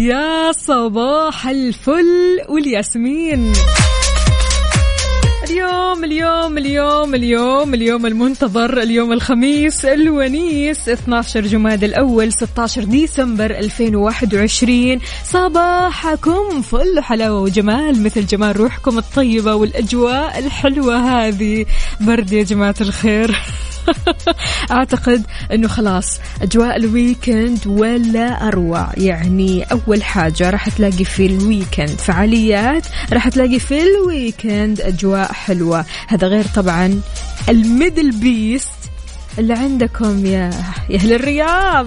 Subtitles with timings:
[0.00, 3.52] يا صباح الفل والياسمين.
[5.50, 15.00] اليوم اليوم اليوم اليوم اليوم المنتظر اليوم الخميس الونيس 12 جماد الأول 16 ديسمبر 2021
[15.24, 21.66] صباحكم فل حلاوة وجمال مثل جمال روحكم الطيبة والأجواء الحلوة هذه.
[22.00, 23.36] برد يا جماعة الخير.
[24.70, 28.88] اعتقد إنه خلاص أجواء ال weekend ولا أروع.
[28.96, 35.32] يعني أول حاجة راح تلاقي في ال weekend فعاليات راح تلاقي في ال weekend أجواء
[35.32, 35.84] حلوة.
[36.08, 37.00] هذا غير طبعا
[37.48, 38.80] ال MDLBEAST
[39.38, 40.50] اللي عندكم يا
[40.88, 41.86] يا أهل الرياض.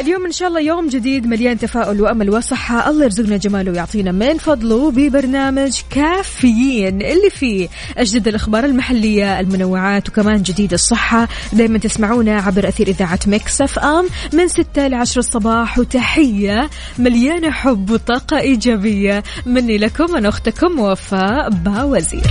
[0.00, 2.90] اليوم إن شاء الله يوم جديد مليان تفاؤل وأمل وصحة.
[2.90, 10.42] الله يرزقنا جماله ويعطينا من فضله ببرنامج كافيين اللي فيه أجدد الأخبار المحلية المنوعات وكمان
[10.42, 11.28] جديد الصحة.
[11.52, 15.78] دائما تسمعونا عبر أثير إذاعة Mix FM من 6 ل 10 الصباح.
[15.78, 22.30] وتحية مليانة حب وطاقة إيجابية مني لكم أنا أختكم وفاء باوزير.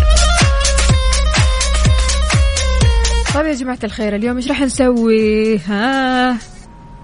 [3.35, 6.37] طيب يا جماعة الخير اليوم إيش راح نسوي؟ ها؟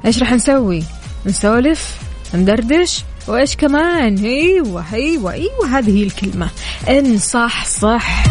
[0.05, 0.83] إيش راح نسوي؟
[1.25, 1.97] نسولف؟
[2.33, 6.49] ندردش؟ وإيش كمان؟ إيوه إيوه إيوه هذه هي الكلمة
[6.89, 8.23] إن صحصح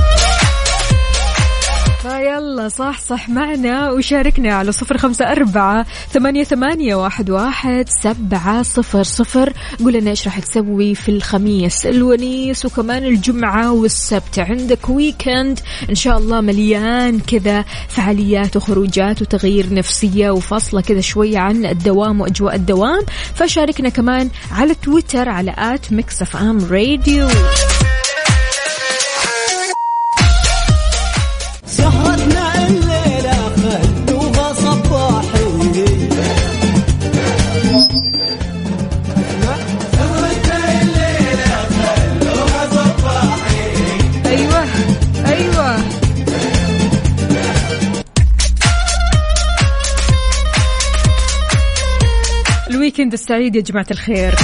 [2.05, 3.91] فيلا صحصح معنا.
[3.91, 9.53] وشاركنا على صفر خمسة أربعة ثمانية, ثمانية واحد, واحد سبعة صفر صفر.
[9.79, 14.39] قول لنا إيش راح تسوي في الخميس الونيس وكمان الجمعة والسبت.
[14.39, 21.67] عندك weekend إن شاء الله مليان كذا فعاليات وخروجات وتغيير نفسية وفاصلة كذا شوية عن
[21.67, 23.01] الدوام وأجواء الدوام.
[23.35, 27.29] فشاركنا كمان على تويتر على at Mix FM Radio.
[53.15, 54.35] السعيد يا جماعة الخير.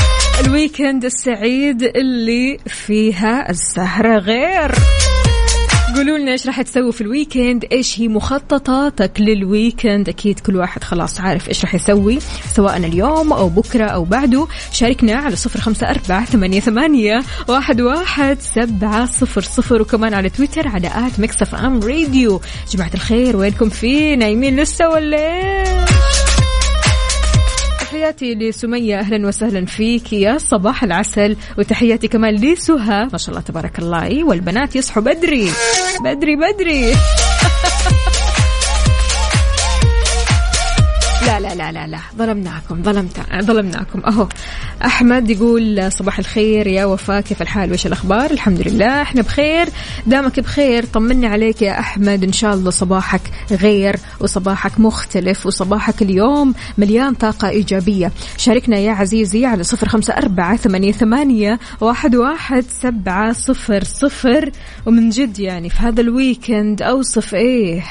[0.45, 4.73] ال weekend السعيد اللي فيها السهرة غير.
[5.97, 10.57] قولوا لنا إيش راح تسوي في ال weekend؟ إيش هي مخططاتك لل weekend؟ أكيد كل
[10.57, 12.19] واحد خلاص عارف إيش راح يسوي
[12.55, 14.47] سواء اليوم أو بكرة أو بعده.
[14.73, 20.69] شاركنا على صفر خمسة أربعة ثمانية, ثمانية واحد, واحد سبعة صفر صفر وكمان على تويتر
[20.69, 22.41] على at Mix FM Radio.
[22.73, 25.85] جماعة الخير وينكم في؟ نايمين لسه ولا إيه؟
[28.01, 33.09] تحياتي لسمية أهلا وسهلا فيك يا صباح العسل وتحياتي كمان لسهى.
[33.13, 35.51] ما شاء الله تبارك الله والبنات يصحوا بدري.
[36.05, 36.93] بدري بدري.
[41.27, 41.99] لا لا لا لا لا.
[42.17, 42.83] ظلمناكم.
[42.83, 44.01] ظلمت ظلمناكم.
[44.07, 44.29] أهو.
[44.85, 47.21] أحمد يقول صباح الخير يا وفاء.
[47.21, 49.03] كيف الحال؟ وايش الأخبار؟ الحمد لله.
[49.03, 49.69] إحنا بخير.
[50.07, 50.85] دامك بخير.
[50.85, 52.25] طمني عليك يا أحمد.
[52.25, 53.21] إن شاء الله صباحك
[53.51, 58.13] غير وصباحك مختلف وصباحك اليوم مليان طاقة إيجابية.
[58.37, 64.51] شاركنا يا عزيزي على صفر خمسة أربعة ثمانية, ثمانية واحد, واحد سبعة صفر صفر.
[64.87, 67.85] ومن جد يعني في هذا الويكند أوصف إيه؟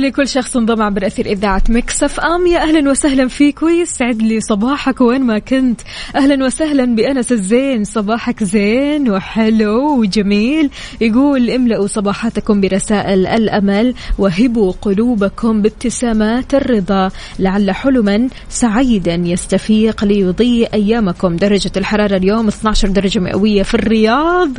[0.00, 2.46] لكل شخص انضم عبر أثير إذاعة مكسف أم.
[2.46, 5.80] يا أهلا وسهلا فيك ويسعد لي صباحك وين ما كنت.
[6.16, 7.84] أهلا وسهلا بأنس الزين.
[7.84, 10.70] صباحك زين وحلو وجميل.
[11.00, 17.10] يقول املأوا صباحاتكم برسائل الأمل وهبوا قلوبكم بابتسامات الرضا.
[17.38, 21.36] لعل حلما سعيدا يستفيق ليضيء أيامكم.
[21.36, 24.50] درجة الحرارة اليوم 12 درجة مئوية في الرياض.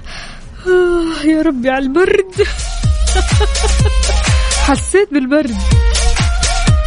[0.68, 2.32] آه يا ربي على البرد.
[4.68, 5.56] حسيت بالبرد.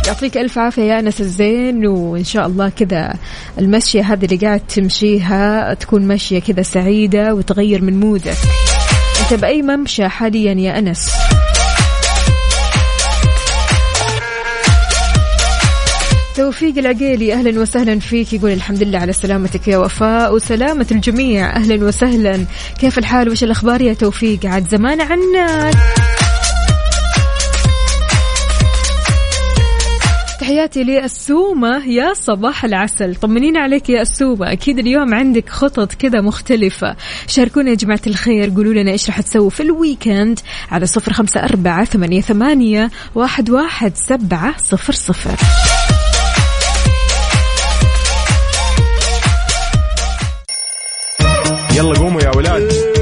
[0.07, 3.15] يعطيك ألف عافية يا أنس الزين وإن شاء الله كذا
[3.59, 8.37] المشية هذه اللي قاعد تمشيها تكون مشية كذا سعيدة وتغير من مودك.
[9.23, 11.11] أنت بأي ممشى حاليا يا أنس؟
[16.37, 18.33] توفيق العقيلي أهلا وسهلا فيك.
[18.33, 21.57] يقول الحمد لله على سلامتك يا وفاء وسلامة الجميع.
[21.57, 22.45] أهلا وسهلا.
[22.81, 25.75] كيف الحال؟ وش الأخبار يا توفيق؟ عاد زمان عنك
[30.65, 33.15] تحياتي للسومة يا صباح العسل.
[33.15, 36.97] طمنين عليك يا السومة أكيد اليوم عندك خطط كذا مختلفة.
[37.27, 38.51] شاركونا يا جماعة الخير.
[38.51, 40.41] قولوا لنا إيش راح تسووا في الويكند
[40.71, 45.37] على صفر خمسة أربعة ثمانية, ثمانية واحد, واحد سبعة صفر صفر.
[51.77, 52.94] يلا قوموا يا ولاد.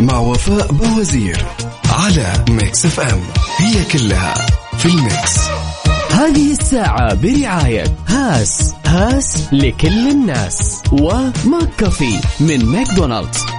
[0.00, 1.46] مع وفاء باوزير
[1.90, 3.20] على Mix FM
[3.56, 4.34] هي كلها
[4.78, 5.38] في ال mix.
[6.10, 10.82] هذه الساعة برعاية هاس هاس لكل الناس.
[10.92, 13.57] و McCafé من ماكدونالدز.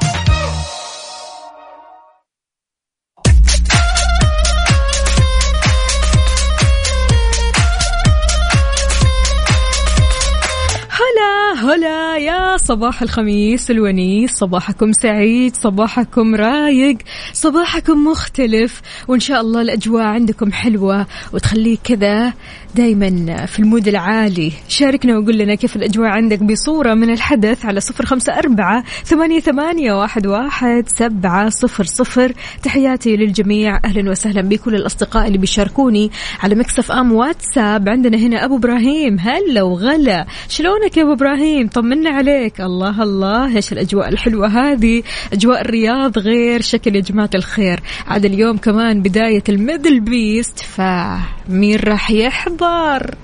[12.69, 16.97] صباح الخميس الونيس صباحكم سعيد صباحكم رايق
[17.33, 22.33] صباحكم مختلف وإن شاء الله الأجواء عندكم حلوة وتخليك كذا
[22.75, 24.51] دايما في ال mood العالي.
[24.67, 29.93] شاركنا وقول لنا كيف الأجواء عندك بصورة من الحدث على صفر خمسة أربعة ثمانية, ثمانية
[29.93, 32.33] واحد, واحد سبعة صفر صفر.
[32.63, 37.89] تحياتي للجميع أهلا وسهلا بكل الأصدقاء اللي بيشاركوني على Mix FM واتساب.
[37.89, 39.19] عندنا هنا أبو إبراهيم.
[39.19, 40.25] هلا وغلا.
[40.49, 42.58] شلونك يا أبو إبراهيم؟ طمنا عليك.
[42.65, 43.55] الله الله.
[43.55, 45.03] إيش الأجواء الحلوة هذه؟
[45.33, 47.79] أجواء الرياض غير شكل يا جماعة الخير.
[48.07, 53.15] عاد اليوم كمان بداية ال MDLBEAST فمين راح يحضر؟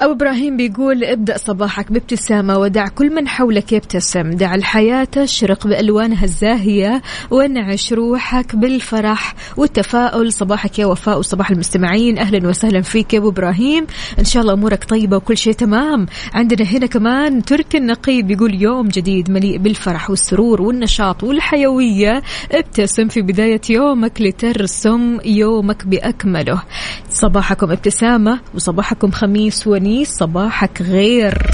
[0.00, 4.30] أبو إبراهيم بيقول ابدأ صباحك بابتسامة ودع كل من حولك يبتسم.
[4.30, 10.32] دع الحياة تشرق بألوانها الزاهية وانعش روحك بالفرح والتفاؤل.
[10.32, 12.18] صباحك يا وفاء وصباح المستمعين.
[12.18, 13.86] أهلا وسهلا فيك يا أبو إبراهيم.
[14.18, 16.06] إن شاء الله أمورك طيبة وكل شيء تمام.
[16.34, 22.22] عندنا هنا كمان تركي النقيب بيقول يوم جديد مليء بالفرح والسرور والنشاط والحيوية.
[22.52, 26.62] ابتسم في بداية يومك لترسم يومك بأكمله.
[27.10, 31.50] صباحكم ابتسامة وصباحكم خميس ونيس صباحك غير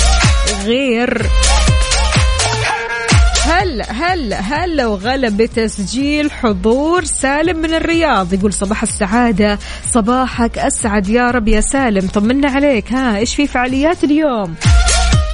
[0.65, 1.27] غير.
[3.45, 8.33] هلا هلا هلا وغلا بتسجيل حضور سالم من الرياض.
[8.33, 9.59] يقول صباح السعادة
[9.93, 12.09] صباحك أسعد يا رب يا سالم.
[12.09, 12.93] طمنا عليك.
[12.93, 14.55] ها إيش في فعاليات اليوم؟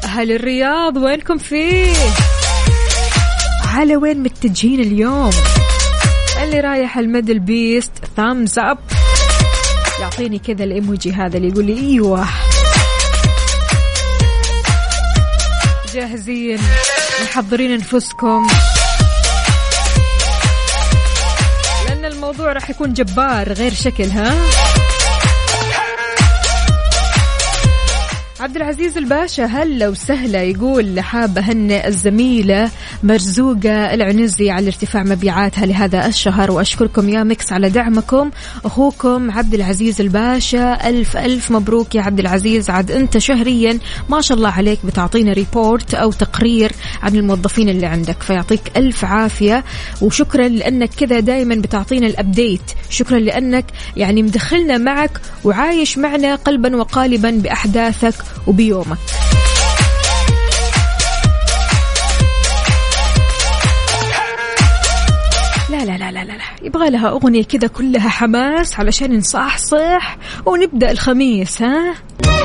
[0.04, 1.92] أهل الرياض وينكم فيه؟
[3.74, 5.30] على وين متجهين اليوم؟
[6.42, 8.78] اللي رايح ال MDLBEAST thumbs up
[10.00, 12.26] يعطيني كذا الإيموجي هذا اللي يقول لي إيوه.
[15.94, 16.58] جاهزين.
[17.22, 18.46] محضرين انفسكم
[21.88, 24.34] لأن الموضوع راح يكون جبار غير شكل ها؟
[28.40, 32.70] عبد العزيز الباشا هلا وسهلا يقول حاب أهنئ الزميلة
[33.02, 38.30] مرزوقة العنزي على ارتفاع مبيعاتها لهذا الشهر وأشكركم يا Mix على دعمكم.
[38.64, 42.70] أخوكم عبد العزيز الباشا ألف ألف مبروك يا عبد العزيز.
[42.70, 46.72] عاد أنت شهريا ما شاء الله عليك بتعطينا report أو تقرير
[47.02, 49.64] عن الموظفين اللي عندك فيعطيك ألف عافية.
[50.02, 52.62] وشكرا لأنك كذا دائما بتعطينا الأبديت.
[52.90, 53.64] شكرا لأنك
[53.96, 58.14] يعني مدخلنا معك وعايش معنا قلبا وقالبا بأحداثك
[58.46, 58.98] وبيومك.
[66.10, 66.44] لا لا لا.
[66.62, 71.94] يبغى لها أغنية كذا كلها حماس علشان نصحصح ونبدأ الخميس ها؟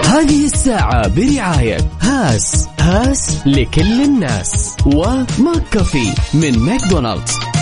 [0.05, 4.77] هذه الساعة برعاية هاس هاس لكل الناس.
[4.86, 7.54] و McCafé من ماكدونالدز.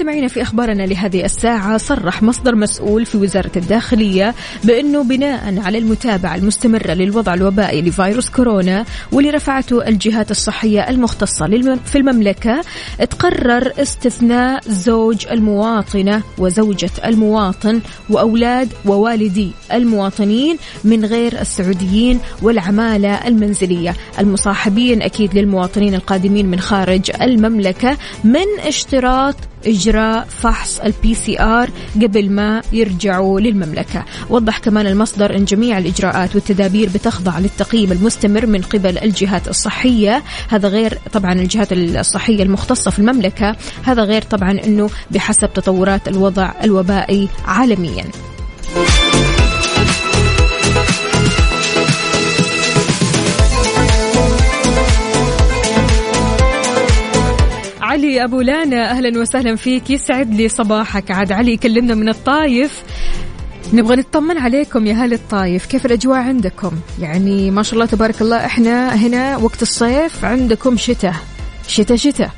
[0.00, 6.34] مستمعينا في أخبارنا لهذه الساعة صرح مصدر مسؤول في وزارة الداخلية بأنه بناء على المتابعة
[6.34, 12.60] المستمرة للوضع الوبائي لفيروس كورونا واللي رفعته الجهات الصحية المختصة للم- في المملكة
[13.10, 17.80] تقرر استثناء زوج المواطنة وزوجة المواطن
[18.10, 23.94] وأولاد ووالدي المواطنين من غير السعوديين والعمالة المنزلية.
[24.18, 29.34] المصاحبين أكيد للمواطنين القادمين من خارج المملكة من اشتراط
[29.66, 34.04] إجراء فحص ال PCR قبل ما يرجعوا للمملكة.
[34.30, 40.22] وضح كمان المصدر أن جميع الإجراءات والتدابير بتخضع للتقييم المستمر من قبل الجهات الصحية.
[40.48, 43.56] هذا غير طبعا الجهات الصحية المختصة في المملكة.
[43.82, 48.04] هذا غير طبعا أنه بحسب تطورات الوضع الوبائي عالميا.
[58.00, 59.90] علي أبو لانا أهلا وسهلا فيك.
[59.90, 61.10] يسعد لي صباحك.
[61.10, 62.82] عاد علي يكلمنا من الطايف.
[63.72, 65.66] نبغى نطمن عليكم يا أهل الطايف.
[65.66, 71.14] كيف الأجواء عندكم؟ يعني ما شاء الله تبارك الله إحنا هنا وقت الصيف عندكم شتاء.
[71.68, 72.30] شتاء شتاء.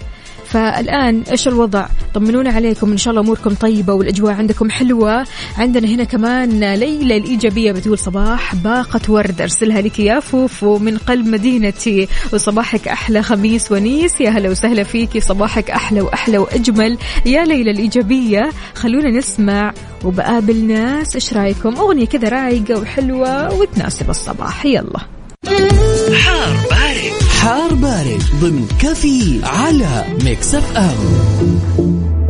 [0.52, 5.26] فالآن إيش الوضع؟ طمنونا عليكم إن شاء الله أموركم طيبة والأجواء عندكم حلوة.
[5.58, 11.26] عندنا هنا كمان ليلى الإيجابية بتقول صباح باقة ورد أرسلها لك يا فوفو من قلب
[11.26, 12.08] مدينتي.
[12.32, 15.20] وصباحك أحلى خميس ونيس يا هلا وسهلا فيكي.
[15.20, 16.98] صباحك أحلى وأحلى وأجمل.
[17.26, 24.66] يا ليلى الإيجابية خلونا نسمع وبقابل ناس إيش رأيكم؟ أغنية كذا رايقة وحلوة وتناسب الصباح.
[24.66, 25.00] يلا.
[25.46, 27.22] حار بارد.
[27.40, 32.21] حار بارد ضمن كافيين على Mix FM.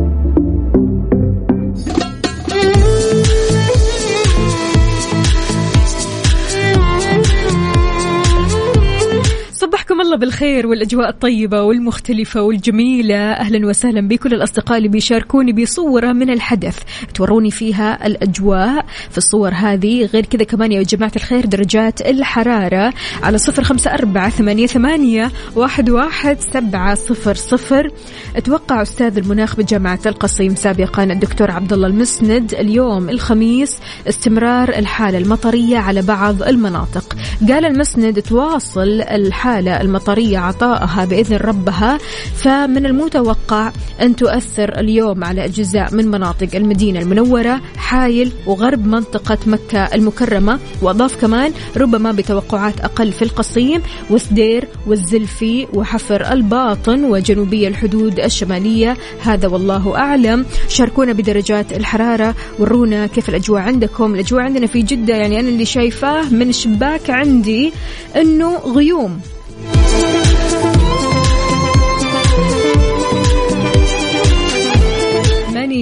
[10.13, 13.15] الله بالخير والأجواء الطيبة والمختلفة والجميلة.
[13.15, 16.79] أهلا وسهلا بكل الأصدقاء اللي بيشاركوني بصورة من الحدث.
[17.13, 20.05] توروني فيها الأجواء في الصور هذه.
[20.05, 22.93] غير كذا كمان يا جماعة الخير درجات الحرارة
[23.23, 27.91] على صفر خمسة أربعة ثمانية, ثمانية واحد, واحد سبعة صفر صفر.
[28.35, 32.53] أتوقع أستاذ المناخ بجامعة القصيم سابقا الدكتور عبد الله المسند.
[32.53, 33.79] اليوم الخميس
[34.09, 37.15] استمرار الحالة المطرية على بعض المناطق.
[37.49, 41.97] قال المسند تواصل الحالة المطريه عطائها بإذن ربها.
[42.35, 49.79] فمن المتوقع أن تؤثر اليوم على أجزاء من مناطق المدينة المنورة حايل وغرب منطقة مكة
[49.79, 50.59] المكرمة.
[50.81, 58.97] وأضاف كمان ربما بتوقعات أقل في القصيم وسدير والزلفي وحفر الباطن وجنوبي الحدود الشمالية.
[59.21, 60.45] هذا والله أعلم.
[60.67, 62.35] شاركونا بدرجات الحرارة.
[62.59, 67.73] ورونا كيف الأجواء عندكم؟ الأجواء عندنا في جدة يعني أنا اللي شايفاه من الشباك عندي
[68.15, 69.19] إنه غيوم.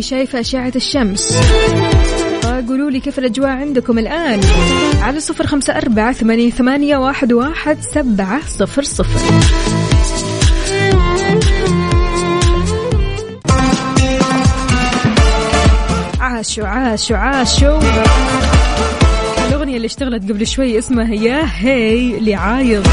[0.02, 1.38] شايفة أشعة الشمس.
[2.68, 4.40] قولوا لي كيف الأجواء عندكم الآن؟
[5.02, 9.20] على صفر خمسة أربعة ثمانية, ثمانية واحد, واحد سبعة صفر صفر.
[16.20, 17.80] عاشوا عاشوا عاشوا.
[19.50, 22.88] الأغنية اللي اشتغلت قبل شوي اسمها يا هي لعايض.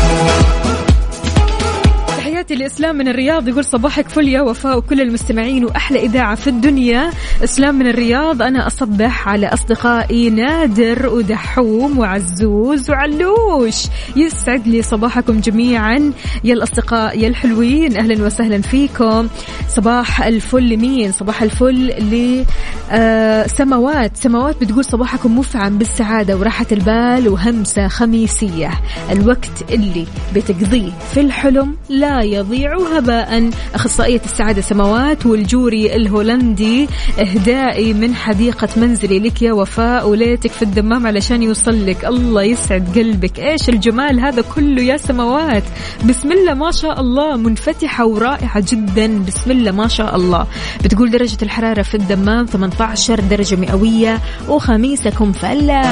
[2.48, 7.10] تحياتي لإسلام من الرياض يقول صباحك فل يا وفاء وكل المستمعين وأحلى إذاعة في الدنيا.
[7.44, 13.86] إسلام من الرياض أنا أصبح على أصدقائي نادر ودحوم وعزوز وعلوش.
[14.16, 16.12] يسعد لي صباحكم جميعا.
[16.44, 19.28] يا الأصدقاء يا الحلوين أهلا وسهلا فيكم.
[19.68, 22.44] صباح الفل لمين؟ صباح الفل ل
[22.90, 24.16] آه سماوات.
[24.16, 28.70] سماوات بتقول صباحكم مفعم بالسعادة وراحة البال وهمسة خميسية.
[29.10, 33.50] الوقت اللي بتقضيه في الحلم لا يضيع هباء.
[33.74, 39.18] أخصائية السعادة سماوات والجوري الهولندي إهدائي من حديقة منزلي.
[39.18, 43.40] لك يا وفاء وليتك في الدمام علشان يوصل لك الله يسعد قلبك.
[43.40, 45.62] إيش الجمال هذا كله يا سماوات
[46.08, 47.36] بسم الله ما شاء الله.
[47.36, 49.18] منفتحة ورائعة جدا.
[49.18, 50.46] بسم الله ما شاء الله.
[50.84, 54.18] بتقول درجة الحرارة في الدمام 18 درجة مئوية.
[54.48, 55.82] وخميسكم فلة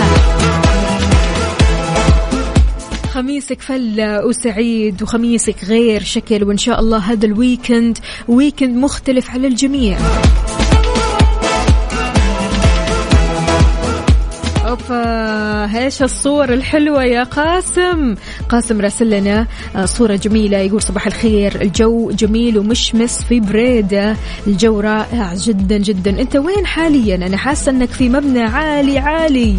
[3.16, 9.46] خميسك فلة وسعيد وخميسك غير شكل وإن شاء الله هذا ال weekend weekend مختلف على
[9.46, 9.98] الجميع.
[14.66, 18.14] أوبا إيش الصور الحلوة يا قاسم.
[18.48, 19.46] قاسم راسل لنا
[19.76, 21.62] آه، صورة جميلة يقول صباح الخير.
[21.62, 24.16] الجو جميل ومشمس في بريدة.
[24.46, 26.20] الجو رائع جدا جدا.
[26.20, 29.58] أنت وين حاليا؟ أنا حاسة إنك في مبنى عالي عالي.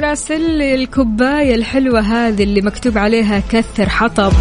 [0.00, 4.32] راسل لي الكوباية الحلوة هذه اللي مكتوب عليها كثر حطب.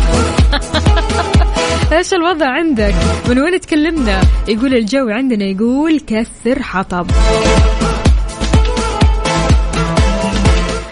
[1.97, 2.95] إيش الوضع عندك؟
[3.29, 7.07] من وين تكلمنا؟ يقول الجو عندنا يقول كثر حطب.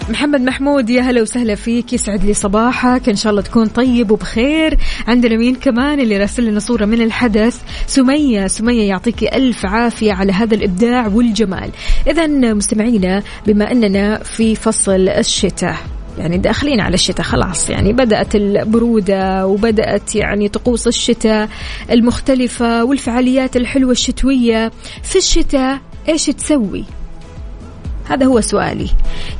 [0.09, 1.93] محمد محمود يا هلا وسهلا فيك.
[1.93, 3.09] يسعد لي صباحك.
[3.09, 4.77] إن شاء الله تكون طيب وبخير.
[5.07, 7.61] عندنا مين كمان اللي راسل لنا صورة من الحدث.
[7.87, 11.69] سمية سمية يعطيك ألف عافية على هذا الإبداع والجمال.
[12.07, 15.75] اذا مستمعينا بما أننا في فصل الشتاء
[16.17, 21.49] يعني داخلين على الشتاء خلاص يعني بدأت البرودة وبدأت يعني طقوس الشتاء
[21.91, 24.71] المختلفة والفعاليات الحلوة الشتوية.
[25.03, 26.83] في الشتاء إيش تسوي؟
[28.09, 28.89] هذا هو سؤالي.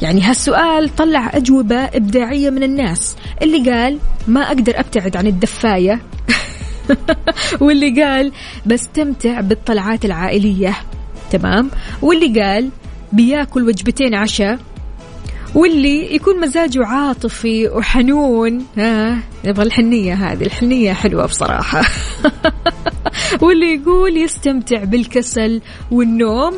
[0.02, 3.16] يعني هالسؤال طلع أجوبة إبداعية من الناس.
[3.42, 3.98] اللي قال
[4.28, 6.02] ما أقدر أبتعد عن الدفاية.
[7.62, 8.32] واللي قال
[8.66, 10.76] بستمتع بالطلعات العائلية.
[11.32, 11.72] تمام؟
[12.02, 12.70] واللي قال
[13.12, 14.60] بياكل وجبتين عشاء.
[15.56, 18.66] واللي يكون مزاجه عاطفي وحنون.
[18.78, 20.44] ها؟ نبغى الحنية هذه.
[20.44, 21.82] الحنية حلوة بصراحة.
[23.42, 26.54] واللي يقول يستمتع بالكسل والنوم.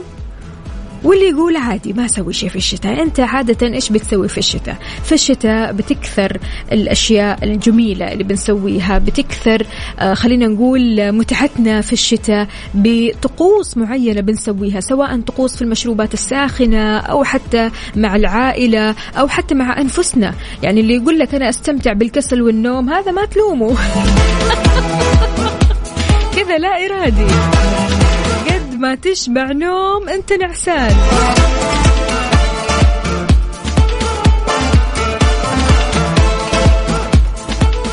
[1.04, 3.02] واللي يقول عادي ما أسوي شيء في الشتاء.
[3.02, 6.38] أنت عادة إيش بتسوي في الشتاء؟ في الشتاء بتكثر
[6.72, 9.66] الأشياء الجميلة اللي بنسويها بتكثر
[10.00, 17.24] آه خلينا نقول متعتنا في الشتاء بطقوس معينة بنسويها سواء طقوس في المشروبات الساخنة أو
[17.24, 20.34] حتى مع العائلة أو حتى مع أنفسنا.
[20.64, 23.76] يعني اللي يقول لك أنا أستمتع بالكسل والنوم هذا ما تلومه.
[26.36, 27.26] كذا لا إرادي.
[28.80, 30.96] ما تشبع نوم أنت نعسان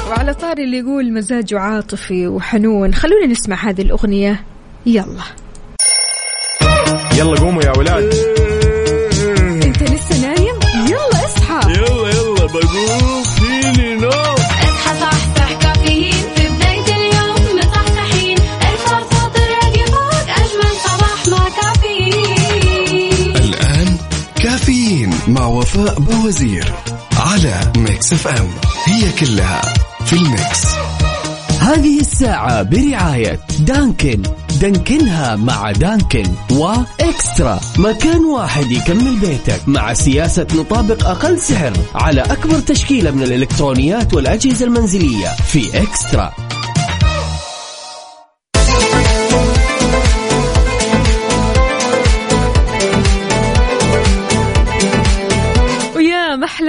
[0.09, 2.95] وعلى طاري اللي يقول مزاجه عاطفي وحنون.
[2.95, 4.45] خلونا نسمع هذه الأغنية.
[4.87, 5.25] يلا.
[7.19, 8.15] يلا قوموا يا ولاد.
[9.65, 10.57] أنت لسه نايم؟
[10.89, 11.73] يلا اصحى.
[11.73, 13.06] يلا يلا بقوم
[25.29, 26.73] مع وفاء باوزير
[27.17, 28.49] على Mix FM
[28.85, 29.63] هي كلها
[30.05, 30.67] في ال mix.
[31.61, 34.23] هذه الساعة برعاية دانكن.
[34.61, 37.61] دانكنها مع دانكن وإكسترا.
[37.79, 44.67] مكان واحد يكمل بيتك مع سياسة نطابق أقل سعر على أكبر تشكيلة من الإلكترونيات والأجهزة
[44.67, 46.33] المنزلية في إكسترا.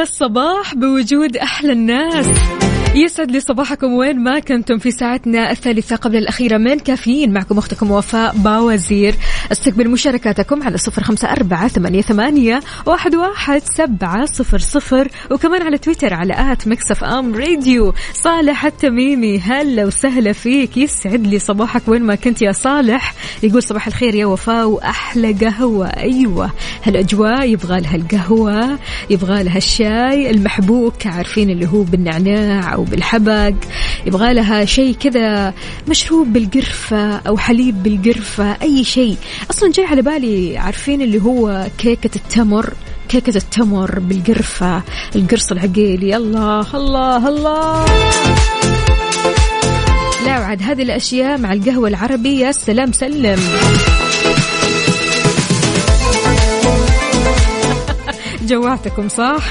[0.08, 2.57] الصباح بوجود أحلى الناس.
[2.98, 3.94] يسعد لي صباحكم.
[3.94, 7.34] وين ما كنتم في ساعتنا الثالثة قبل الأخيرة من كافيين.
[7.34, 9.16] معكم أختكم وفاء باوزير.
[9.52, 15.08] استقبل مشاركاتكم على صفر خمسة أربعة ثمانية, ثمانية واحد, واحد سبعة صفر صفر.
[15.32, 17.94] وكمان على تويتر على at Mix FM Radio.
[18.14, 20.78] صالح التميمي هلا وسهلا فيك.
[20.78, 23.14] يسعد لي صباحك وين ما كنت يا صالح.
[23.44, 25.88] يقول صباح الخير يا وفاء وأحلى قهوة.
[25.88, 26.52] أيوة
[26.84, 28.80] هالأجواء يبغى لها القهوة
[29.10, 31.08] يبغى لها الشاي المحبوك.
[31.08, 33.54] عارفين اللي هو بالنعناع أو بالحبق.
[34.06, 35.54] يبغى لها شيء كذا
[35.88, 39.18] مشروب بالقرفة أو حليب بالقرفة أي شيء.
[39.52, 42.74] أصلا جاي على بالي عارفين اللي هو كيكة التمر؟
[43.10, 44.84] كيكة التمر بالقرفة
[45.16, 46.18] القرص العقيلي.
[46.18, 47.86] الله الله الله.
[50.26, 53.40] لا وعد هذه الأشياء مع القهوة العربي يا سلام سلم.
[58.48, 59.44] جوعتكم صح؟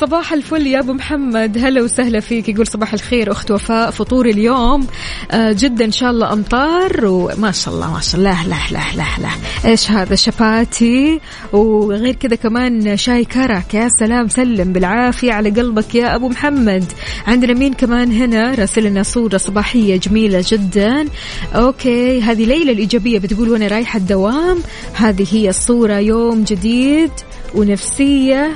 [0.00, 1.58] صباح الفل يا أبو محمد.
[1.58, 2.48] هلا وسهلا فيك.
[2.48, 3.90] يقول صباح الخير أخت وفاء.
[3.90, 4.86] فطور اليوم
[5.30, 8.46] آه جدا إن شاء الله أمطار وما شاء الله ما شاء الله.
[8.46, 9.28] لا لا لا لا
[9.70, 11.20] إيش هذا؟ شباتي
[11.52, 13.74] وغير كذا كمان شاي كرك.
[13.74, 16.84] يا سلام سلم بالعافية على قلبك يا أبو محمد.
[17.26, 21.08] عندنا مين كمان هنا؟ راسل لنا صورة صباحية جميلة جدا.
[21.54, 24.58] أوكي هذه ليلى الإيجابية بتقول وأنا رايحة الدوام.
[24.94, 27.10] هذه هي الصورة يوم جديد
[27.54, 28.50] ونفسية.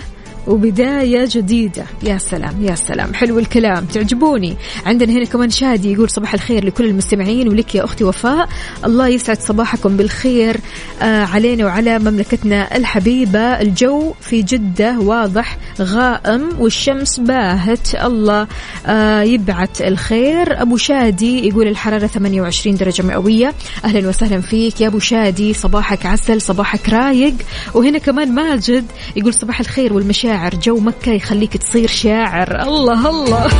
[0.50, 1.84] وبداية جديدة.
[2.02, 3.14] يا سلام يا سلام.
[3.14, 3.84] حلو الكلام.
[3.84, 4.56] تعجبوني.
[4.86, 8.48] عندنا هنا كمان شادي يقول صباح الخير لكل المستمعين ولك يا أختي وفاء.
[8.84, 10.56] الله يسعد صباحكم بالخير
[11.02, 13.38] آه علينا وعلى مملكتنا الحبيبة.
[13.38, 17.94] الجو في جدة واضح غائم والشمس باهت.
[17.94, 18.46] الله
[18.86, 20.62] آه يبعت الخير.
[20.62, 23.54] أبو شادي يقول الحرارة 28 درجة مئوية.
[23.84, 25.54] أهلا وسهلا فيك يا أبو شادي.
[25.54, 27.34] صباحك عسل صباحك رايق.
[27.74, 28.84] وهنا كمان ماجد
[29.16, 32.62] يقول صباح الخير والمشاعر جو مكة يخليك تصير شاعر.
[32.62, 33.48] الله الله.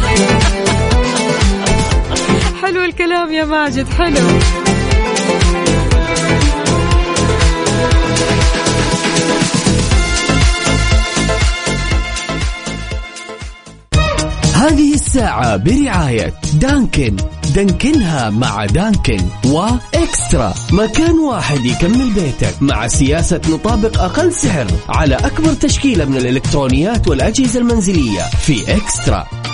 [2.63, 4.21] حلو الكلام يا ماجد حلو.
[14.55, 17.17] هذه الساعة برعاية دانكن.
[17.55, 20.55] دانكنها مع دانكن وإكسترا.
[20.73, 27.61] مكان واحد يكمل بيتك مع سياسة نطابق أقل سعر على أكبر تشكيلة من الإلكترونيات والأجهزة
[27.61, 29.50] المنزلية في إكسترا.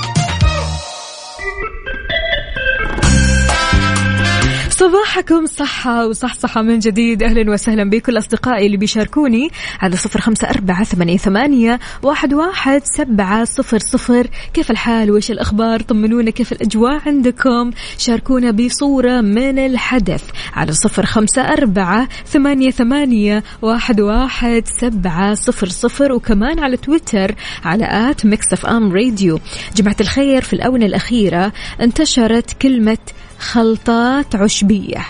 [4.86, 7.22] صباحكم صحة وصحصحة من جديد.
[7.22, 10.84] أهلا وسهلا بكل أصدقائي اللي بيشاركوني على صفر خمسة أربعة
[11.16, 14.26] ثمانية, واحد, واحد سبعة صفر صفر.
[14.54, 21.42] كيف الحال؟ وإيش الأخبار؟ طمنونا كيف الأجواء عندكم؟ شاركونا بصورة من الحدث على صفر خمسة
[21.42, 26.12] أربعة ثمانية, ثمانية واحد, واحد سبعة صفر صفر.
[26.12, 29.40] وكمان على تويتر على at Mix FM Radio.
[29.76, 32.98] جماعة الخير في الآونة الأخيرة انتشرت كلمة
[33.38, 35.06] خلطات عشبية.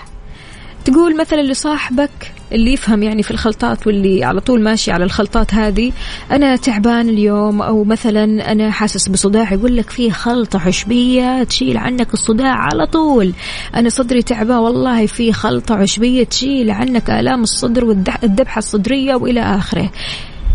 [0.85, 5.93] تقول مثلا لصاحبك اللي يفهم يعني في الخلطات واللي على طول ماشي على الخلطات هذه
[6.31, 12.15] أنا تعبان اليوم أو مثلا أنا حاسس بصداع يقول لك في خلطة عشبية تشيل عنك
[12.15, 13.33] الصداع على طول.
[13.75, 19.91] أنا صدري تعبان والله في خلطة عشبية تشيل عنك آلام الصدر والذبحه الصدرية وإلى آخره.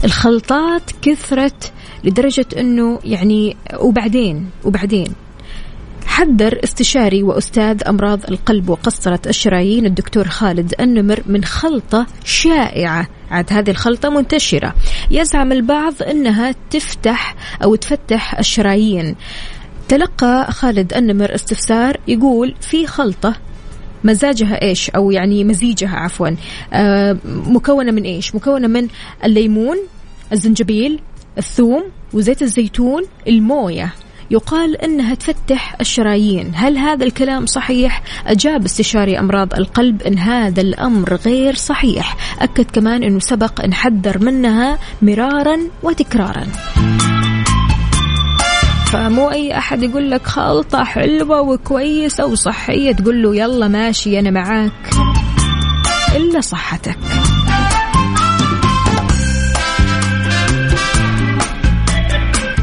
[0.04, 1.72] الخلطات كثرت
[2.04, 5.14] لدرجة إنه يعني وبعدين وبعدين
[6.12, 13.08] حذر استشاري وأستاذ أمراض القلب وقسطره الشرايين الدكتور خالد النمر من خلطة شائعة.
[13.32, 14.74] عاد هذه الخلطة منتشرة.
[15.12, 19.16] يزعم البعض إنها تفتح أو تفتح الشرايين.
[19.88, 23.36] تلقى خالد النمر استفسار يقول في خلطة
[24.04, 26.30] مزاجها إيش؟ أو يعني مزيجها عفوا.
[26.74, 28.88] آه مكونة من إيش؟ مكونة من
[29.24, 29.78] الليمون
[30.34, 31.00] الزنجبيل
[31.38, 33.94] الثوم وزيت الزيتون الموية.
[34.32, 36.52] يقال إنها تفتح الشرايين.
[36.56, 42.16] هل هذا الكلام صحيح؟ أجاب استشاري أمراض القلب إن هذا الأمر غير صحيح.
[42.40, 46.48] أكد كمان إنه سبق إن حذر منها مرارا وتكرارا.
[48.86, 54.90] فمو أي أحد يقول لك خلطة حلوة وكويسة وصحية تقول له يلا ماشي أنا معاك.
[56.16, 56.98] إلا صحتك.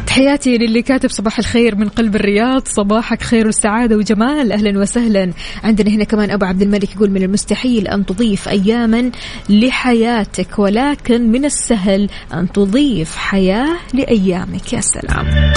[0.09, 2.67] تحياتي للي كاتب صباح الخير من قلب الرياض.
[2.67, 4.51] صباحك خير والسعادة وجمال.
[4.51, 5.33] أهلا وسهلا.
[5.63, 9.11] عندنا هنا كمان أبو عبد الملك يقول من المستحيل أن تضيف أياما
[9.49, 14.73] لحياتك ولكن من السهل أن تضيف حياة لأيامك.
[14.73, 15.53] يا سلام.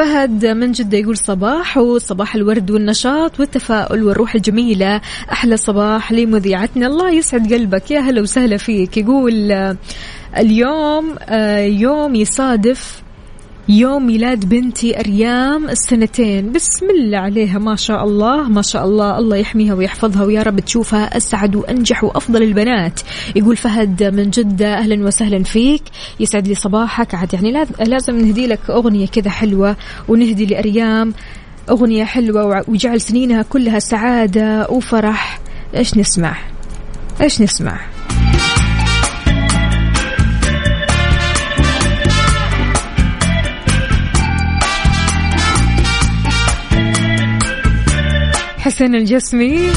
[0.00, 5.00] فهد من جدة يقول صباح وصباح الورد والنشاط والتفاؤل والروح الجميلة.
[5.32, 6.86] أحلى صباح لمذيعتنا.
[6.86, 7.90] الله يسعد قلبك.
[7.90, 8.96] يا هلا وسهلا فيك.
[8.96, 9.76] يقول آه،
[10.36, 13.02] اليوم آه، يوم يصادف
[13.68, 16.52] يوم ميلاد بنتي أريام السنتين.
[16.52, 19.18] بسم الله عليها ما شاء الله ما شاء الله.
[19.18, 23.00] الله يحميها ويحفظها ويا رب تشوفها أسعد وأنجح وأفضل البنات.
[23.36, 25.82] يقول فهد من جدة أهلا وسهلا فيك.
[26.20, 27.14] يسعد لي صباحك.
[27.14, 29.76] عاد يعني لازم نهدي لك أغنية كذا حلوة
[30.08, 31.14] ونهدي لأريام
[31.70, 35.40] أغنية حلوة وجعل سنينها كلها سعادة وفرح.
[35.76, 36.36] إيش نسمع؟
[37.20, 37.80] إيش نسمع؟
[48.60, 49.70] حسن الجسمي.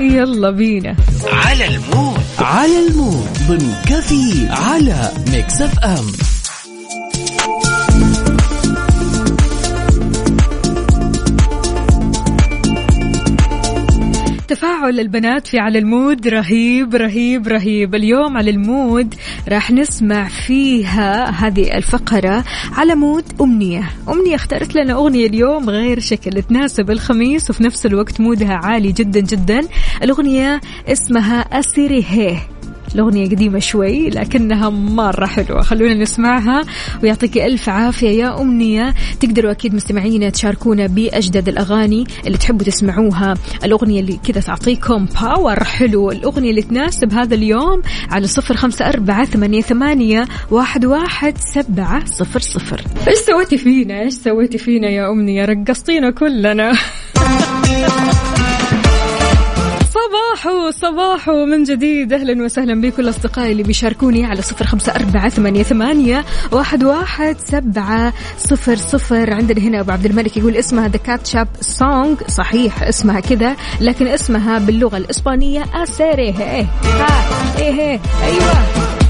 [0.00, 0.96] يلا بينا.
[1.32, 2.20] على ال mood.
[2.38, 3.28] على ال mood.
[3.48, 6.35] ضمن كافيين على Mix FM.
[14.48, 16.28] تفاعل البنات في على ال mood.
[16.28, 17.94] رهيب رهيب رهيب.
[17.94, 19.14] اليوم على ال mood
[19.48, 23.90] راح نسمع فيها هذه الفقرة على mood أمنية.
[24.08, 28.92] أمنية اختارت لنا أغنية اليوم غير شكل تناسب الخميس وفي نفس الوقت mood ها عالي
[28.92, 29.60] جدا جدا.
[30.02, 32.55] الأغنية اسمها Aserejé
[32.94, 35.62] الأغنية قديمة شوي لكنها مرة حلوة.
[35.62, 36.62] خلونا نسمعها
[37.02, 38.94] ويعطيك ألف عافية يا أمنية.
[39.20, 43.34] تقدروا أكيد مستمعينا تشاركونا بأجدد الأغاني اللي تحبوا تسمعوها.
[43.64, 46.10] الأغنية اللي كذا تعطيكم power حلو.
[46.10, 52.40] الأغنية اللي تناسب هذا اليوم على صفر خمسة أربعة ثمانية, ثمانية واحد, واحد سبعة صفر
[52.40, 52.80] صفر.
[53.08, 56.72] إيش سويتي فينا؟ إيش سويتي فينا يا أمنية؟ رقصتينا كلنا.
[59.96, 62.12] صباحو صباحو من جديد.
[62.12, 68.12] أهلا وسهلا بكل اصدقائي اللي بيشاركوني على صفر خمسة أربعة ثمانية, ثمانية واحد, واحد سبعة
[68.38, 69.34] صفر صفر.
[69.34, 74.58] عندنا هنا أبو عبد الملك يقول اسمها The Ketchup Song صحيح اسمها كذا لكن اسمها
[74.58, 76.66] باللغة الإسبانية Aserejé
[77.58, 79.05] إيه أيوه.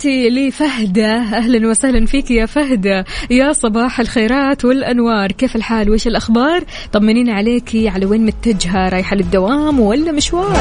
[0.00, 5.32] تحياتي لفهدة أهلا وسهلا فيك يا فهدة يا صباح الخيرات والأنوار.
[5.32, 7.88] كيف الحال؟ وإيش الأخبار؟ طمنين عليكي.
[7.88, 10.56] على وين متجهة؟ رايحة للدوام ولا مشوار؟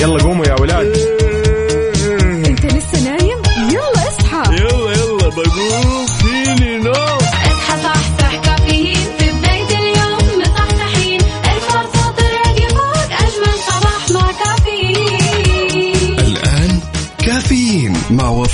[0.00, 0.96] يلا قوموا يا ولاد.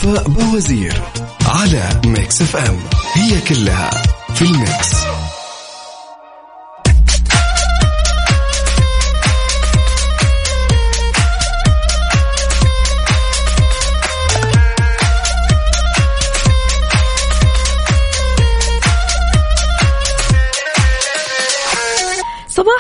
[0.04, 1.02] وفاء بوازير
[1.46, 2.78] على Mix FM.
[3.14, 3.90] هي كلها
[4.34, 5.05] في ال mix.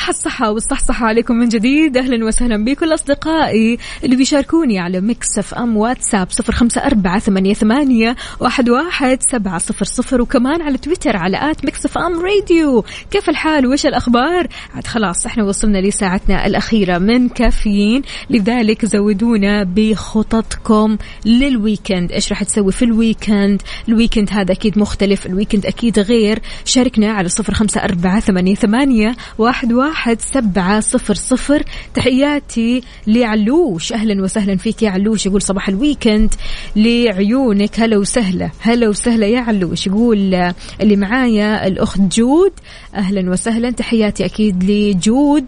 [0.06, 1.96] صباح الصحة والصحصحة عليكم من جديد.
[1.96, 8.16] أهلا وسهلا بكل أصدقائي اللي بيشاركوني على Mix FM واتساب صفر خمسة أربعة ثمانية, ثمانية
[8.40, 12.84] واحد, واحد سبعة صفر صفر وكمان على تويتر على at Mix FM Radio.
[13.10, 18.02] كيف الحال؟ وإيش الأخبار؟ عاد خلاص إحنا وصلنا لساعتنا الأخيرة من كافيين.
[18.30, 22.12] لذلك زودونا بخططكم لل weekend.
[22.12, 26.38] إيش راح تسوي في ال weekend؟ ال weekend هذا أكيد مختلف ال weekend أكيد غير.
[26.64, 31.62] شاركنا على صفر خمسة أربعة ثمانية, ثمانية واحد, واحد سبعة صفر صفر.
[31.94, 33.92] تحياتي لعلوش.
[33.92, 35.26] أهلا وسهلا فيك يا علوش.
[35.26, 36.34] يقول صباح ال weekend
[36.76, 37.80] لعيونك.
[37.80, 38.50] هلا وسهلا.
[38.60, 39.86] هلا وسهلا يا علوش.
[39.86, 42.52] يقول اللي معايا الأخت جود.
[42.94, 43.70] أهلا وسهلا.
[43.70, 45.44] تحياتي أكيد لجود.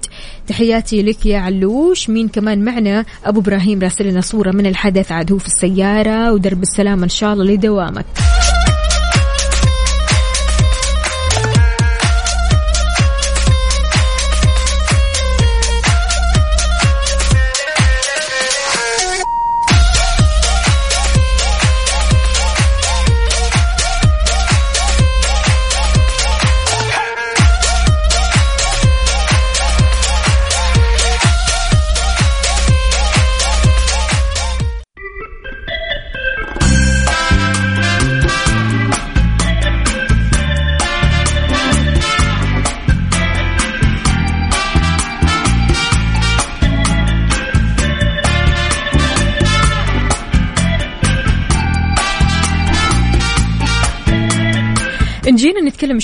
[0.47, 2.11] تحياتي لك يا علوش.
[2.11, 5.13] مين كمان معنا؟ أبو إبراهيم راسل لنا صورة من الحدث.
[5.13, 8.07] عاد هو في السيارة ودرب السلامة إن شاء الله لدوامك.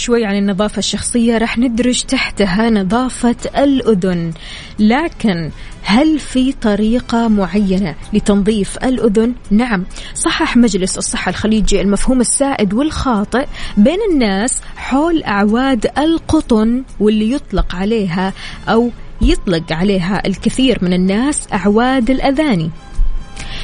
[0.05, 4.33] شوي عن النظافة الشخصية راح ندرج تحتها نظافة الأذن
[4.79, 5.51] لكن
[5.83, 13.99] هل في طريقة معينة لتنظيف الأذن؟ نعم صحح مجلس الصحة الخليجي المفهوم السائد والخاطئ بين
[14.11, 18.33] الناس حول أعواد القطن واللي يطلق عليها
[18.69, 18.91] أو
[19.21, 22.71] يطلق عليها الكثير من الناس أعواد الأذاني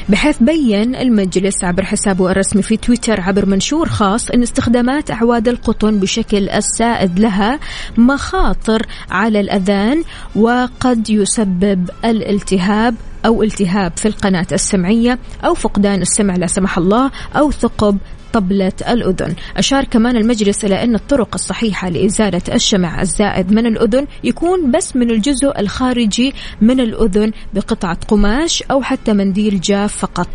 [0.09, 5.99] بحيث بين المجلس عبر حسابه الرسمي في تويتر عبر منشور خاص أن استخدامات أعواد القطن
[6.01, 7.61] بشكل السائد لها
[7.99, 10.03] مخاطر على الأذان
[10.37, 12.95] وقد يسبب الالتهاب
[13.27, 17.99] أو التهاب في القناة السمعية أو فقدان السمع لا سمح الله أو ثقب
[18.33, 19.35] طبلة الأذن.
[19.57, 25.11] أشار كمان المجلس إلى أن الطرق الصحيحة لإزالة الشمع الزائد من الأذن يكون بس من
[25.11, 30.29] الجزء الخارجي من الأذن بقطعة قماش أو حتى منديل جاف فقط.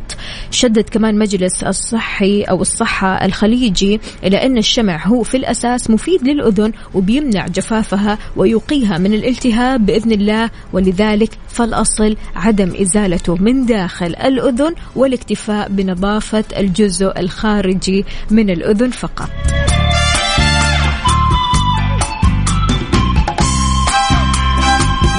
[0.51, 6.71] شدد كمان مجلس الصحي أو الصحة الخليجي إلى أن الشمع هو في الأساس مفيد للأذن
[6.93, 15.69] وبيمنع جفافها ويقيها من الالتهاب بإذن الله ولذلك فالأصل عدم إزالته من داخل الأذن والاكتفاء
[15.69, 17.84] بنظافة الجزء الخارجي.
[18.31, 19.29] من الأذن فقط.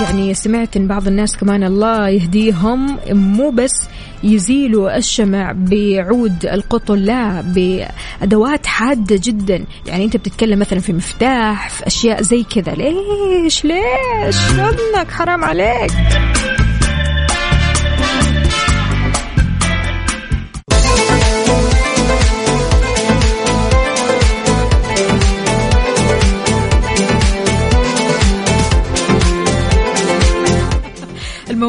[0.02, 3.88] يعني سمعت إن بعض الناس كمان الله يهديهم مو بس
[4.22, 9.64] يزيلوا الشمع بعود القطن لا بأدوات حادة جدا.
[9.86, 12.74] يعني أنت بتتكلم مثلا في مفتاح في أشياء زي كذا.
[12.74, 15.92] ليش؟ ليش؟ ابنك حرام عليك.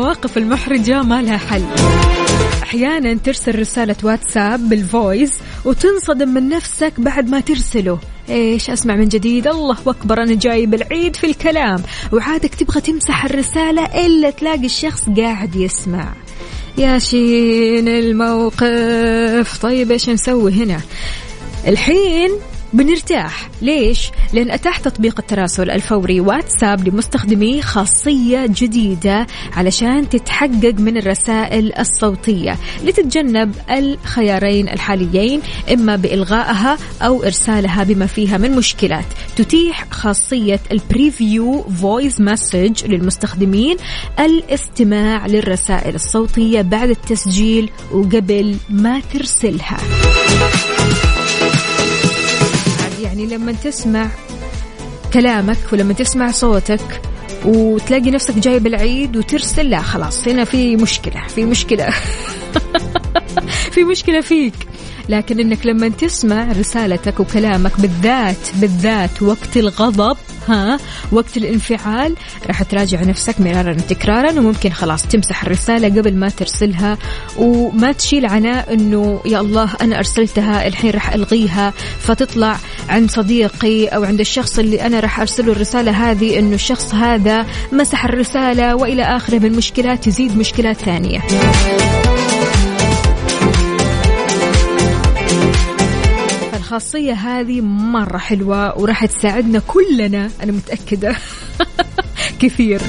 [0.07, 1.63] المواقف المحرجة ما لها حل.
[2.63, 5.33] أحيانا ترسل رسالة واتساب بال voice
[5.65, 7.99] وتنصدم من نفسك بعد ما ترسله.
[8.29, 11.83] إيش أسمع من جديد؟ الله أكبر أنا جايب العيد في الكلام.
[12.13, 16.13] وعادك تبغى تمسح الرسالة إلا تلاقي الشخص قاعد يسمع.
[16.77, 19.57] يا شين الموقف.
[19.61, 20.81] طيب إيش نسوي هنا؟
[21.67, 22.31] الحين
[22.73, 23.49] بنرتاح.
[23.61, 32.57] ليش؟ لأن أتاح تطبيق التراسل الفوري واتساب لمستخدميه خاصية جديدة علشان تتحقق من الرسائل الصوتية.
[32.83, 35.41] لتتجنب الخيارين الحاليين
[35.73, 39.05] إما بإلغائها أو إرسالها بما فيها من مشكلات.
[39.35, 43.77] تتيح خاصية ال preview voice message للمستخدمين
[44.19, 49.77] الاستماع للرسائل الصوتية بعد التسجيل وقبل ما ترسلها.
[53.17, 54.07] يعني لما تسمع
[55.13, 57.01] كلامك ولما تسمع صوتك
[57.45, 61.89] وتلاقي نفسك جايب العيد وترسل لا خلاص هنا في مشكلة في مشكلة.
[63.73, 64.53] في مشكلة فيك.
[65.09, 70.17] لكن إنك لما تسمع رسالتك وكلامك بالذات بالذات وقت الغضب
[70.47, 70.77] ها
[71.11, 72.15] وقت الانفعال
[72.47, 76.97] راح تراجع نفسك مرارا وتكرارا وممكن خلاص تمسح الرسالة قبل ما ترسلها
[77.37, 81.73] وما تشيل عناء إنه يا الله أنا أرسلتها الحين راح ألغيها.
[81.99, 82.57] فتطلع
[82.89, 88.05] عند صديقي أو عند الشخص اللي أنا راح أرسله الرسالة هذه إنه الشخص هذا مسح
[88.05, 91.21] الرسالة وإلى آخره من مشكلات تزيد مشكلات ثانية.
[96.67, 101.15] الخاصية هذه مرة حلوة وراح تساعدنا كلنا أنا متأكدة.
[102.41, 102.81] كثير.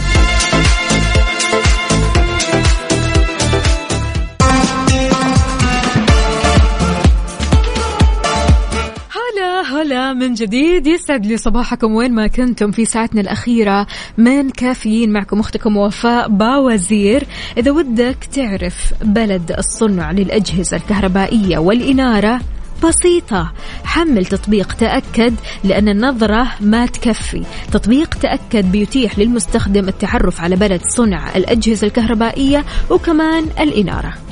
[9.72, 13.86] هلا من جديد يسعد لي صباحكم وين ما كنتم في ساعتنا الأخيرة.
[14.18, 17.26] من كافيين معكم أختكم وفاء باوزير.
[17.56, 22.40] إذا ودك تعرف بلد الصنع للأجهزة الكهربائية والإنارة
[22.84, 23.52] بسيطة.
[23.84, 27.42] حمل تطبيق تأكد لأن النظرة ما تكفي.
[27.72, 34.27] تطبيق تأكد بيتيح للمستخدم التعرف على بلد صنع الأجهزة الكهربائية وكمان الإنارة.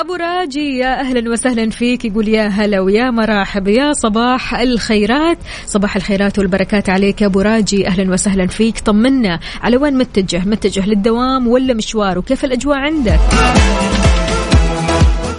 [0.00, 2.04] أبو راجي يا أهلا وسهلا فيك.
[2.04, 5.38] يقول يا هلا ويا مرحب يا صباح الخيرات.
[5.66, 7.86] صباح الخيرات والبركات عليك يا أبو راجي.
[7.86, 8.78] أهلا وسهلا فيك.
[8.78, 13.20] طمنا على وين متجه؟ متجه للدوام ولا مشوار؟ وكيف الأجواء عندك؟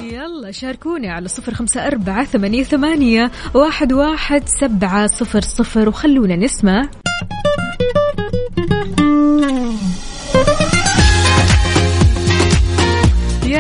[0.04, 5.90] يلا شاركوني على صفر خمسة أربعة ثمانية, ثمانية واحد, واحد سبعة صفر صفر.
[5.90, 6.90] وخلونا نسمع.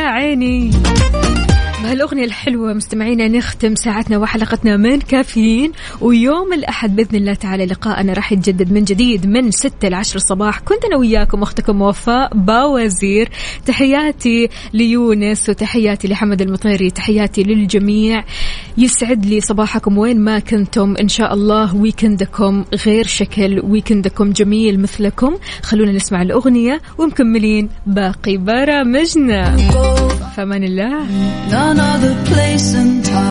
[0.01, 0.71] عيني.
[1.83, 8.31] بهالأغنية الحلوة مستمعينا نختم ساعتنا وحلقتنا من كافيين ويوم الأحد بإذن الله تعالى لقاءنا راح
[8.31, 13.29] يتجدد من جديد من 6 ل 10 الصباح كنت أنا وياكم أختكم وفاء باوزير.
[13.65, 16.89] تحياتي ليونس وتحياتي لحمد المطيري.
[16.89, 18.23] تحياتي للجميع.
[18.77, 20.95] يسعد لي صباحكم وين ما كنتم.
[21.01, 25.37] إن شاء الله ويكندكم غير شكل ويكندكم جميل مثلكم.
[25.63, 29.57] خلونا نسمع الأغنية ومكملين باقي برامجنا.
[30.35, 31.05] فمان الله.
[31.73, 33.11] None other place and time.